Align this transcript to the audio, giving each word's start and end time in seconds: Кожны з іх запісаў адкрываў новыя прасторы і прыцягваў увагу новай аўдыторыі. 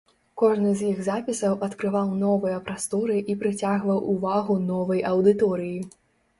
Кожны 0.41 0.69
з 0.77 0.87
іх 0.91 1.01
запісаў 1.07 1.53
адкрываў 1.67 2.09
новыя 2.23 2.57
прасторы 2.71 3.21
і 3.35 3.37
прыцягваў 3.45 4.03
увагу 4.17 4.59
новай 4.75 5.09
аўдыторыі. 5.15 5.81